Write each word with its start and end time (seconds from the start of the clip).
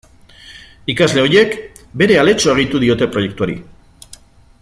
Ikasle 0.93 1.21
horiek 1.25 1.53
bere 2.03 2.17
aletxoa 2.23 2.57
gehitu 2.61 2.81
diote 2.85 3.11
proiektuari. 3.17 3.59